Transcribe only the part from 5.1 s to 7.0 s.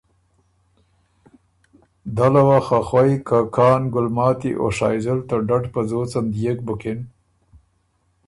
ته ډډ په ځوڅن دئېک بُکِن